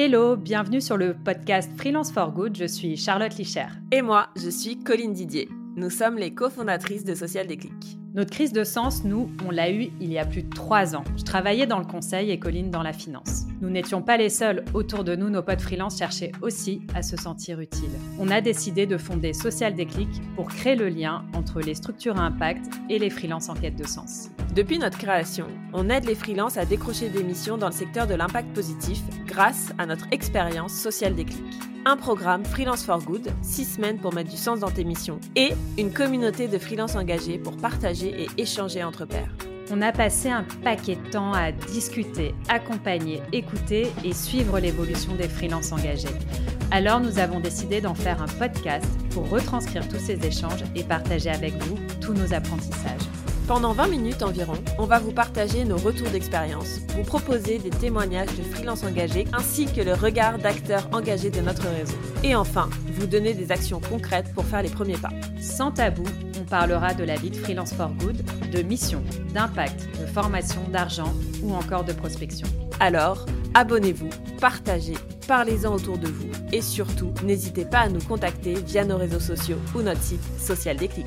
Hello, 0.00 0.36
bienvenue 0.36 0.80
sur 0.80 0.96
le 0.96 1.12
podcast 1.12 1.72
Freelance 1.76 2.12
for 2.12 2.30
Good. 2.30 2.56
Je 2.56 2.66
suis 2.66 2.96
Charlotte 2.96 3.36
Licher. 3.36 3.66
Et 3.90 4.00
moi, 4.00 4.28
je 4.36 4.48
suis 4.48 4.78
Colline 4.78 5.12
Didier. 5.12 5.48
Nous 5.74 5.90
sommes 5.90 6.18
les 6.18 6.32
cofondatrices 6.32 7.02
de 7.02 7.16
Social 7.16 7.48
Déclic. 7.48 7.98
Notre 8.18 8.32
crise 8.32 8.52
de 8.52 8.64
sens, 8.64 9.04
nous, 9.04 9.30
on 9.46 9.52
l'a 9.52 9.70
eue 9.70 9.90
il 10.00 10.12
y 10.12 10.18
a 10.18 10.26
plus 10.26 10.42
de 10.42 10.50
trois 10.50 10.96
ans. 10.96 11.04
Je 11.16 11.22
travaillais 11.22 11.68
dans 11.68 11.78
le 11.78 11.84
conseil 11.84 12.32
et 12.32 12.40
Colline 12.40 12.68
dans 12.68 12.82
la 12.82 12.92
finance. 12.92 13.44
Nous 13.60 13.70
n'étions 13.70 14.02
pas 14.02 14.16
les 14.16 14.28
seuls. 14.28 14.64
Autour 14.74 15.04
de 15.04 15.14
nous, 15.14 15.30
nos 15.30 15.40
potes 15.40 15.60
freelance 15.60 15.98
cherchaient 15.98 16.32
aussi 16.42 16.82
à 16.96 17.02
se 17.02 17.16
sentir 17.16 17.60
utiles. 17.60 17.96
On 18.18 18.28
a 18.32 18.40
décidé 18.40 18.86
de 18.86 18.98
fonder 18.98 19.32
Social 19.32 19.72
Déclic 19.72 20.08
pour 20.34 20.48
créer 20.48 20.74
le 20.74 20.88
lien 20.88 21.26
entre 21.32 21.60
les 21.60 21.76
structures 21.76 22.18
à 22.18 22.22
impact 22.22 22.64
et 22.90 22.98
les 22.98 23.08
freelances 23.08 23.50
en 23.50 23.54
quête 23.54 23.76
de 23.76 23.86
sens. 23.86 24.30
Depuis 24.52 24.80
notre 24.80 24.98
création, 24.98 25.46
on 25.72 25.88
aide 25.88 26.04
les 26.04 26.16
freelances 26.16 26.56
à 26.56 26.64
décrocher 26.64 27.10
des 27.10 27.22
missions 27.22 27.56
dans 27.56 27.68
le 27.68 27.72
secteur 27.72 28.08
de 28.08 28.14
l'impact 28.14 28.52
positif 28.52 29.00
grâce 29.26 29.72
à 29.78 29.86
notre 29.86 30.08
expérience 30.10 30.72
Social 30.72 31.14
Déclic. 31.14 31.54
Un 31.88 31.96
programme 31.96 32.44
Freelance 32.44 32.84
for 32.84 33.02
Good, 33.02 33.32
6 33.40 33.64
semaines 33.64 33.96
pour 33.96 34.12
mettre 34.12 34.28
du 34.28 34.36
sens 34.36 34.60
dans 34.60 34.70
tes 34.70 34.84
missions, 34.84 35.18
et 35.36 35.54
une 35.78 35.90
communauté 35.90 36.46
de 36.46 36.58
freelances 36.58 36.96
engagés 36.96 37.38
pour 37.38 37.56
partager 37.56 38.24
et 38.24 38.28
échanger 38.36 38.84
entre 38.84 39.06
pairs. 39.06 39.34
On 39.70 39.80
a 39.80 39.90
passé 39.90 40.28
un 40.28 40.44
paquet 40.62 40.96
de 40.96 41.10
temps 41.10 41.32
à 41.32 41.50
discuter, 41.50 42.34
accompagner, 42.50 43.22
écouter 43.32 43.90
et 44.04 44.12
suivre 44.12 44.60
l'évolution 44.60 45.14
des 45.14 45.30
freelances 45.30 45.72
engagés. 45.72 46.14
Alors 46.72 47.00
nous 47.00 47.18
avons 47.18 47.40
décidé 47.40 47.80
d'en 47.80 47.94
faire 47.94 48.20
un 48.20 48.26
podcast 48.26 48.84
pour 49.12 49.26
retranscrire 49.30 49.88
tous 49.88 49.98
ces 49.98 50.26
échanges 50.26 50.64
et 50.76 50.84
partager 50.84 51.30
avec 51.30 51.54
vous 51.54 51.78
tous 52.02 52.12
nos 52.12 52.34
apprentissages. 52.34 53.08
Pendant 53.48 53.72
20 53.72 53.88
minutes 53.88 54.22
environ, 54.22 54.58
on 54.76 54.84
va 54.84 54.98
vous 54.98 55.10
partager 55.10 55.64
nos 55.64 55.78
retours 55.78 56.10
d'expérience, 56.10 56.80
vous 56.94 57.02
proposer 57.02 57.58
des 57.58 57.70
témoignages 57.70 58.36
de 58.36 58.42
freelance 58.42 58.84
engagés 58.84 59.24
ainsi 59.32 59.64
que 59.64 59.80
le 59.80 59.94
regard 59.94 60.36
d'acteurs 60.36 60.86
engagés 60.92 61.30
de 61.30 61.40
notre 61.40 61.66
réseau. 61.66 61.96
Et 62.22 62.36
enfin, 62.36 62.68
vous 62.92 63.06
donner 63.06 63.32
des 63.32 63.50
actions 63.50 63.80
concrètes 63.80 64.34
pour 64.34 64.44
faire 64.44 64.60
les 64.60 64.68
premiers 64.68 64.98
pas. 64.98 65.08
Sans 65.40 65.70
tabou, 65.70 66.04
on 66.38 66.44
parlera 66.44 66.92
de 66.92 67.04
la 67.04 67.16
vie 67.16 67.30
de 67.30 67.36
freelance 67.36 67.72
for 67.72 67.88
good, 67.88 68.22
de 68.50 68.60
mission, 68.60 69.02
d'impact, 69.32 69.88
de 69.98 70.04
formation, 70.04 70.60
d'argent 70.70 71.14
ou 71.42 71.54
encore 71.54 71.84
de 71.84 71.94
prospection. 71.94 72.46
Alors, 72.80 73.24
abonnez-vous, 73.54 74.10
partagez, 74.42 74.98
parlez-en 75.26 75.74
autour 75.74 75.96
de 75.96 76.08
vous 76.08 76.28
et 76.52 76.60
surtout, 76.60 77.14
n'hésitez 77.24 77.64
pas 77.64 77.80
à 77.80 77.88
nous 77.88 78.02
contacter 78.02 78.56
via 78.60 78.84
nos 78.84 78.98
réseaux 78.98 79.20
sociaux 79.20 79.58
ou 79.74 79.80
notre 79.80 80.02
site 80.02 80.22
Social 80.38 80.76
Déclic. 80.76 81.06